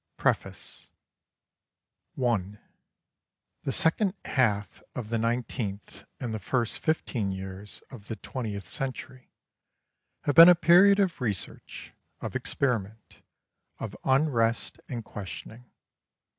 [0.17, 0.89] PREFACE
[2.19, 2.57] I
[3.61, 9.29] The second half of the nineteenth and the first fifteen years of the twentieth century
[10.23, 13.21] have been a period of research, of experiment,
[13.77, 15.65] of unrest and questioning.